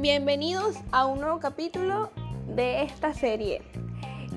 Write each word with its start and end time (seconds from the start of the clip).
Bienvenidos 0.00 0.76
a 0.92 1.06
un 1.06 1.20
nuevo 1.20 1.40
capítulo 1.40 2.10
de 2.54 2.82
esta 2.82 3.14
serie. 3.14 3.62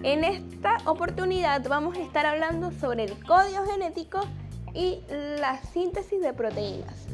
En 0.04 0.24
esta 0.24 0.78
oportunidad 0.86 1.62
vamos 1.68 1.98
a 1.98 2.02
estar 2.02 2.26
hablando 2.26 2.72
sobre 2.72 3.04
el 3.04 3.22
código 3.26 3.66
genético 3.66 4.22
y 4.74 5.02
la 5.40 5.62
síntesis 5.74 6.22
de 6.22 6.32
proteínas. 6.34 7.08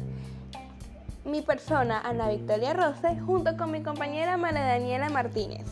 Mi 1.24 1.42
persona, 1.42 2.00
Ana 2.00 2.28
Victoria 2.28 2.72
Rose, 2.74 3.18
junto 3.20 3.56
con 3.56 3.72
mi 3.72 3.82
compañera 3.82 4.36
María 4.36 4.66
Daniela 4.66 5.08
Martínez. 5.08 5.66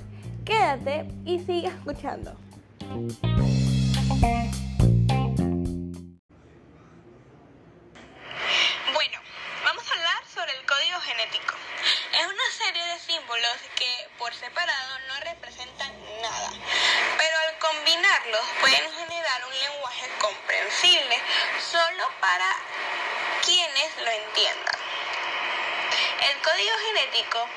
Quédate 0.44 1.06
y 1.24 1.38
sigue 1.38 1.68
escuchando. 1.68 2.32
Pueden 18.60 18.92
generar 18.92 19.44
un 19.46 19.58
lenguaje 19.58 20.08
comprensible 20.18 21.20
solo 21.70 22.10
para 22.20 22.56
quienes 23.44 23.96
lo 23.98 24.10
entiendan. 24.10 24.74
El 26.28 26.42
código 26.42 26.76
genético 26.86 27.48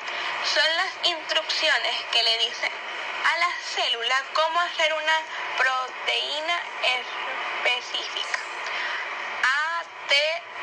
son 0.53 0.77
las 0.77 1.07
instrucciones 1.09 1.95
que 2.11 2.23
le 2.23 2.37
dicen 2.39 2.71
a 3.25 3.37
la 3.39 3.49
célula 3.75 4.15
cómo 4.34 4.59
hacer 4.61 4.93
una 4.93 5.17
proteína 5.57 6.59
específica. 7.65 8.39
A, 9.43 9.84
T, 10.07 10.15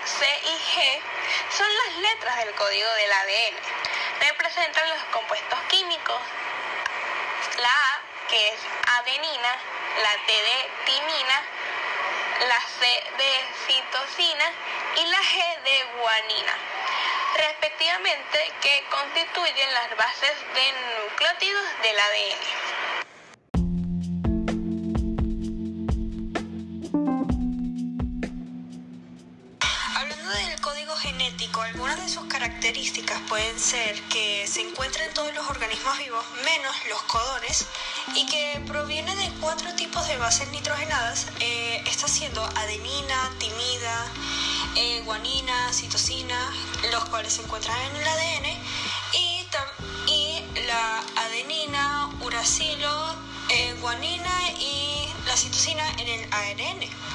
C 0.04 0.40
y 0.44 0.56
G 0.56 1.00
son 1.56 1.68
las 1.76 1.96
letras 1.96 2.36
del 2.38 2.54
código 2.54 2.90
del 2.92 3.12
ADN. 3.12 3.56
Representan 4.20 4.88
los 4.90 5.02
compuestos 5.12 5.58
químicos. 5.68 6.20
La 7.58 7.68
A, 7.68 8.07
que 8.28 8.48
es 8.48 8.60
adenina, 8.98 9.56
la 10.02 10.26
T 10.26 10.32
de 10.32 10.70
timina, 10.86 11.42
la 12.48 12.60
C 12.60 12.86
de 13.18 13.32
citosina 13.66 14.52
y 14.96 15.06
la 15.06 15.18
G 15.18 15.62
de 15.62 15.84
guanina 15.98 16.54
respectivamente, 17.38 18.52
que 18.60 18.84
constituyen 18.90 19.72
las 19.74 19.96
bases 19.96 20.34
de 20.54 20.72
nucleótidos 21.02 21.64
del 21.82 21.98
ADN. 21.98 22.97
Características 32.68 33.22
pueden 33.30 33.58
ser 33.58 33.98
que 34.12 34.46
se 34.46 34.60
encuentra 34.60 35.02
en 35.02 35.14
todos 35.14 35.34
los 35.34 35.48
organismos 35.48 35.96
vivos, 35.96 36.22
menos 36.44 36.76
los 36.90 37.00
codones, 37.04 37.64
y 38.14 38.26
que 38.26 38.62
proviene 38.66 39.16
de 39.16 39.30
cuatro 39.40 39.74
tipos 39.74 40.06
de 40.06 40.18
bases 40.18 40.46
nitrogenadas, 40.50 41.28
eh, 41.40 41.82
está 41.86 42.06
siendo 42.08 42.44
adenina, 42.44 43.30
timida, 43.38 44.06
eh, 44.76 45.00
guanina, 45.06 45.72
citosina, 45.72 46.38
los 46.92 47.06
cuales 47.06 47.32
se 47.32 47.42
encuentran 47.42 47.74
en 47.86 47.96
el 47.96 48.06
ADN, 48.06 48.46
y, 49.14 49.46
y 50.12 50.44
la 50.66 51.02
adenina, 51.24 52.10
uracilo, 52.20 53.16
eh, 53.48 53.74
guanina 53.80 54.50
y 54.60 55.08
la 55.26 55.36
citosina 55.38 55.88
en 55.92 56.08
el 56.08 56.32
ARN. 56.34 57.08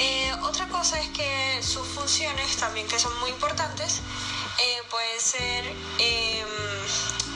Eh, 0.00 0.32
otra 0.42 0.68
cosa 0.68 1.00
es 1.00 1.08
que 1.08 1.27
sus 1.78 1.86
funciones 1.94 2.56
también 2.56 2.88
que 2.88 2.98
son 2.98 3.16
muy 3.20 3.30
importantes 3.30 4.00
eh, 4.58 4.82
puede 4.90 5.20
ser 5.20 5.64
eh, 6.00 6.44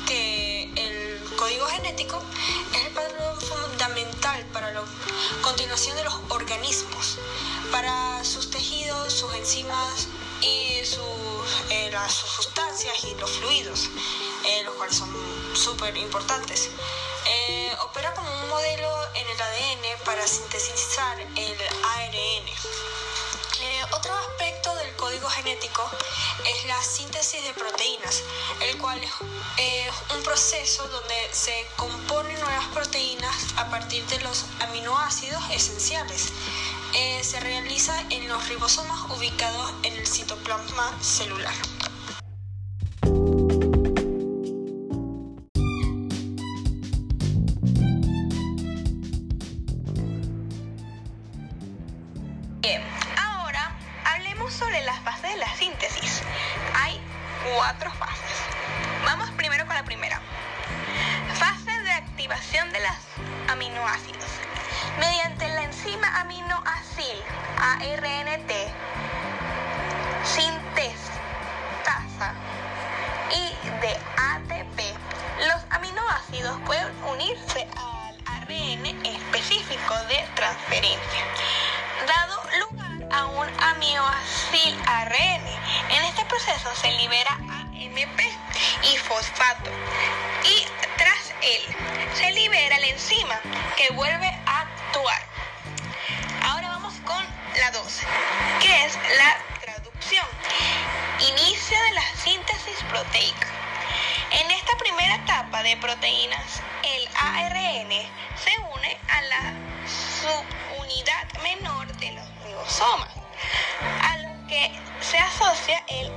que 0.04 0.64
el 0.74 1.36
código 1.36 1.64
genético 1.66 2.20
es 2.74 2.86
el 2.86 2.92
patrón 2.92 3.40
fundamental 3.40 4.44
para 4.46 4.72
la 4.72 4.82
continuación 5.42 5.96
de 5.96 6.02
los 6.02 6.14
organismos, 6.28 7.18
para 7.70 8.24
sus 8.24 8.50
tejidos, 8.50 9.12
sus 9.12 9.32
enzimas 9.34 10.08
y 10.40 10.84
sus, 10.84 11.92
las, 11.92 12.12
sus 12.12 12.30
sustancias 12.30 12.94
y 13.04 13.14
los 13.20 13.30
fluidos, 13.30 13.90
los 14.64 14.74
cuales 14.74 14.96
son 14.96 15.10
súper 15.54 15.96
importantes. 15.96 16.68
Eh, 17.26 17.72
opera 17.84 18.12
como 18.14 18.28
un 18.28 18.48
modelo 18.48 18.90
en 19.14 19.28
el 19.28 19.40
ADN 19.40 20.04
para 20.04 20.26
sintetizar 20.26 21.20
el 21.20 21.58
ARN. 21.94 23.11
Otro 23.90 24.14
aspecto 24.14 24.74
del 24.76 24.94
código 24.96 25.28
genético 25.28 25.90
es 26.46 26.66
la 26.66 26.80
síntesis 26.82 27.42
de 27.42 27.52
proteínas, 27.54 28.22
el 28.60 28.78
cual 28.78 29.00
es 29.02 29.90
un 30.14 30.22
proceso 30.22 30.86
donde 30.88 31.28
se 31.32 31.66
componen 31.76 32.38
nuevas 32.40 32.66
proteínas 32.68 33.36
a 33.56 33.68
partir 33.70 34.04
de 34.06 34.20
los 34.20 34.44
aminoácidos 34.60 35.42
esenciales. 35.50 36.32
Eh, 36.94 37.22
se 37.24 37.40
realiza 37.40 37.98
en 38.10 38.28
los 38.28 38.48
ribosomas 38.48 39.10
ubicados 39.10 39.72
en 39.82 39.94
el 39.94 40.06
citoplasma 40.06 40.96
celular. 41.02 41.71
Sobre 54.52 54.82
las 54.82 54.98
fases 55.00 55.32
de 55.32 55.36
la 55.38 55.48
síntesis. 55.56 56.22
Hay 56.74 57.00
cuatro 57.54 57.90
fases. 57.92 58.36
Vamos 59.04 59.30
primero 59.30 59.66
con 59.66 59.74
la 59.74 59.84
primera. 59.84 60.20
Fase 61.34 61.82
de 61.82 61.90
activación 61.92 62.70
de 62.72 62.80
los 62.80 63.50
aminoácidos. 63.50 64.30
Mediante 64.98 65.48
la 65.48 65.62
enzima 65.64 66.20
aminoacil 66.20 67.22
ARNT, 67.58 68.52
proceso 86.32 86.74
se 86.74 86.90
libera 86.92 87.32
AMP 87.32 88.20
y 88.90 88.96
fosfato 88.96 89.70
y 90.42 90.64
tras 90.96 91.34
él 91.42 91.60
se 92.14 92.32
libera 92.32 92.78
la 92.78 92.86
enzima 92.86 93.38
que 93.76 93.92
vuelve 93.92 94.28
a 94.46 94.60
actuar. 94.60 95.22
Ahora 96.42 96.68
vamos 96.68 96.94
con 97.04 97.22
la 97.60 97.70
12, 97.72 98.06
que 98.62 98.84
es 98.86 98.98
la 99.18 99.36
traducción. 99.60 100.26
Inicio 101.20 101.78
de 101.82 101.92
la 101.92 102.16
síntesis 102.16 102.82
proteica. 102.88 103.48
En 104.30 104.50
esta 104.52 104.74
primera 104.78 105.16
etapa 105.16 105.62
de 105.62 105.76
proteínas, 105.76 106.62
el 106.82 107.08
ARN 107.14 107.90
se 108.42 108.58
une 108.74 108.98
a 109.10 109.20
la 109.20 109.54
subunidad 109.86 111.28
menor 111.42 111.86
de 111.98 112.12
los 112.12 112.24
ribosomas, 112.42 113.10
a 114.00 114.16
lo 114.16 114.46
que 114.48 114.72
se 115.02 115.18
asocia 115.18 115.84
el 115.88 116.10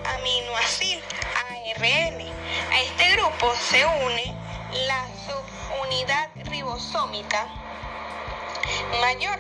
grupo 3.15 3.53
se 3.55 3.85
une 3.85 4.35
la 4.87 5.07
subunidad 5.25 6.29
ribosómica 6.49 7.47
mayor, 8.99 9.40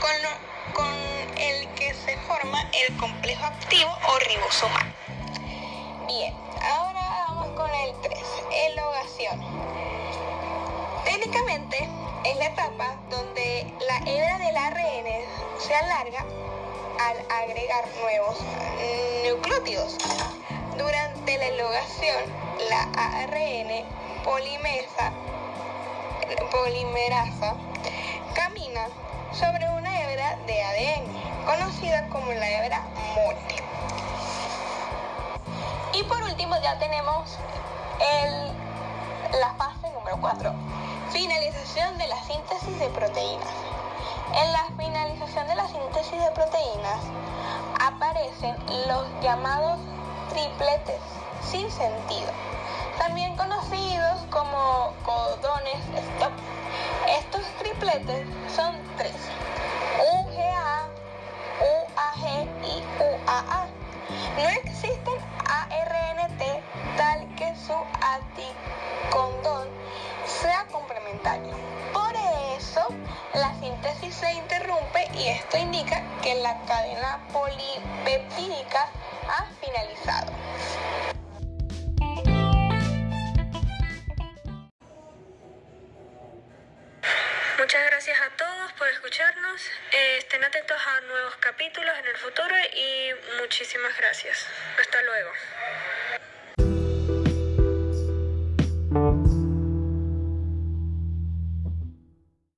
con, 0.00 0.74
con 0.74 0.94
el 1.38 1.68
que 1.74 1.94
se 1.94 2.18
forma 2.18 2.60
el 2.72 2.94
complejo 2.98 3.46
activo 3.46 3.90
o 4.08 4.18
ribosomal. 4.18 4.94
Bien, 6.06 6.34
ahora 6.60 7.00
vamos 7.28 7.48
con 7.56 7.70
el 7.70 7.94
3, 8.02 8.18
elogación. 8.52 9.40
Técnicamente 11.04 11.88
es 12.24 12.36
la 12.36 12.46
etapa 12.46 12.96
donde 13.08 13.72
la 13.86 13.98
hebra 14.10 14.38
del 14.38 14.56
ARN 14.56 15.06
se 15.58 15.74
alarga 15.74 16.26
al 17.00 17.16
agregar 17.30 17.88
nuevos 18.02 18.38
nucleótidos. 19.26 19.96
Durante 20.76 21.38
la 21.38 21.46
elogación, 21.46 22.47
la 22.66 22.82
ARN 22.96 23.84
polimesa, 24.24 25.12
polimerasa 26.50 27.54
camina 28.34 28.86
sobre 29.32 29.68
una 29.70 30.02
hebra 30.02 30.36
de 30.46 30.62
ADN, 30.62 31.46
conocida 31.46 32.08
como 32.08 32.32
la 32.32 32.50
hebra 32.50 32.82
Morte. 33.14 33.62
Y 35.92 36.02
por 36.04 36.20
último 36.22 36.56
ya 36.60 36.78
tenemos 36.78 37.38
el, 38.00 38.52
la 39.40 39.54
fase 39.54 39.90
número 39.90 40.18
4, 40.20 40.52
finalización 41.10 41.96
de 41.98 42.08
la 42.08 42.20
síntesis 42.24 42.78
de 42.80 42.88
proteínas. 42.88 43.54
En 44.34 44.52
la 44.52 44.64
finalización 44.76 45.46
de 45.46 45.54
la 45.54 45.68
síntesis 45.68 46.20
de 46.20 46.30
proteínas 46.32 47.00
aparecen 47.80 48.56
los 48.88 49.06
llamados 49.22 49.78
tripletes 50.30 51.17
sin 51.50 51.70
sentido, 51.70 52.30
también 52.98 53.34
conocidos 53.36 54.20
como 54.30 54.92
codones 55.02 55.78
stop. 55.96 56.32
Estos 57.18 57.42
tripletes 57.58 58.26
son 58.54 58.76
tres, 58.98 59.14
UGA, 60.12 60.88
UAG 61.60 62.48
y 62.66 62.84
UAA. 63.02 63.66
No 64.36 64.48
existen 64.50 65.14
ARNT 65.48 66.42
tal 66.98 67.34
que 67.36 67.54
su 67.56 67.72
anticondón 68.02 69.68
sea 70.26 70.66
complementario. 70.70 71.54
Por 71.94 72.14
eso 72.58 72.86
la 73.32 73.54
síntesis 73.58 74.14
se 74.14 74.34
interrumpe 74.34 75.08
y 75.14 75.28
esto 75.28 75.56
indica 75.56 76.02
que 76.20 76.34
la 76.42 76.60
cadena 76.66 77.20
polipeptídica 77.32 78.86
ha 79.28 79.46
finalizado. 79.62 80.27
Escucharnos. 89.08 89.62
Estén 90.18 90.44
atentos 90.44 90.76
a 90.76 91.00
nuevos 91.00 91.34
capítulos 91.36 91.96
en 91.98 92.06
el 92.08 92.16
futuro 92.16 92.54
y 92.74 93.10
muchísimas 93.40 93.96
gracias. 93.96 94.46
Hasta 94.78 95.00
luego. 95.00 95.32